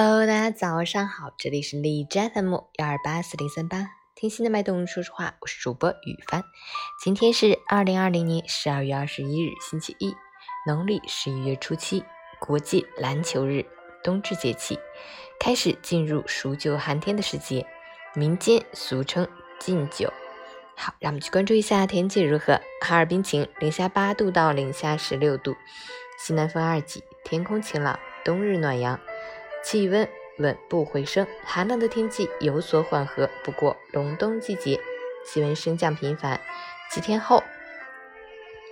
[0.00, 6.44] Hello，大家早上好，这里是荔枝 FM 幺二八四零三八，听心的脉动说说话，我是主播雨帆。
[7.02, 10.14] 今天是二零二零年十二月二十一日，星期一，
[10.68, 12.04] 农历十一月初七，
[12.38, 13.66] 国际篮球日，
[14.04, 14.78] 冬至节气，
[15.40, 17.66] 开始进入数九寒天的时节，
[18.14, 19.26] 民间俗称
[19.58, 20.12] 禁酒。
[20.76, 22.60] 好，让我们去关注一下天气如何。
[22.82, 25.56] 哈尔滨晴，零下八度到零下十六度，
[26.20, 29.00] 西南风二级，天空晴朗，冬日暖阳。
[29.62, 33.28] 气温稳步回升，寒冷的天气有所缓和。
[33.44, 34.80] 不过，隆冬季节
[35.26, 36.40] 气温升降频繁，
[36.90, 37.42] 几天后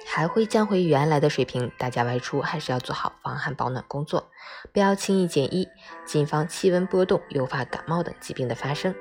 [0.07, 1.71] 还会降回原来的水平。
[1.77, 4.31] 大家外出还是要做好防寒保暖工作，
[4.73, 5.69] 不要轻易减衣，
[6.05, 8.95] 谨防气温波动诱发感冒等疾病的发生。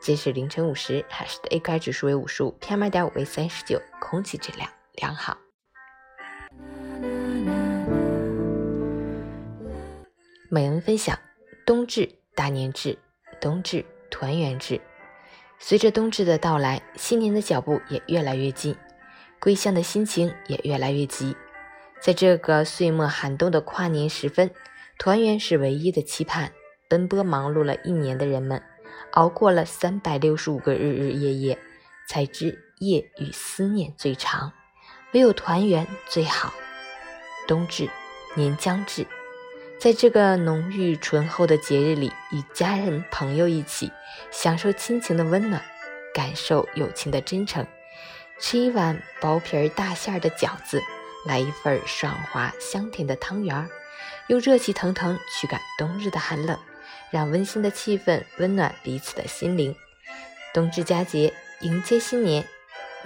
[0.00, 5.36] 截止凌晨五时，海市的 AQI 指数为五十五，PM 二点五为三十九，空气质量良好。
[10.50, 11.18] 美文分享：
[11.66, 12.98] 冬至大年至，
[13.40, 14.80] 冬至团圆至。
[15.58, 18.76] 随着冬至的到来，新年的脚步也越来越近，
[19.40, 21.34] 归乡的心情也越来越急。
[22.02, 24.50] 在这个岁末寒冬的跨年时分，
[24.98, 26.52] 团圆是唯一的期盼。
[26.86, 28.62] 奔波忙碌了一年的人们，
[29.12, 31.58] 熬过了三百六十五个日日夜夜，
[32.06, 34.52] 才知夜与思念最长，
[35.14, 36.52] 唯有团圆最好。
[37.48, 37.88] 冬至，
[38.34, 39.06] 年将至。
[39.84, 43.92] 在这个浓郁醇厚的节日里，与家人朋友一起
[44.30, 45.62] 享受亲情的温暖，
[46.14, 47.66] 感受友情的真诚，
[48.40, 50.80] 吃一碗薄皮儿大馅儿的饺子，
[51.26, 53.68] 来一份爽滑香甜的汤圆儿，
[54.28, 56.58] 用热气腾腾驱赶冬日的寒冷，
[57.10, 59.76] 让温馨的气氛温暖彼此的心灵。
[60.54, 62.48] 冬至佳节，迎接新年，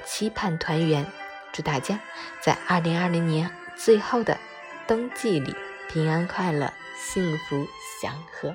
[0.05, 1.05] 期盼团圆，
[1.53, 1.99] 祝大家
[2.41, 4.39] 在二零二零年最后的
[4.87, 5.57] 冬季里。
[5.89, 7.67] 平安快乐，幸福
[8.01, 8.55] 祥和。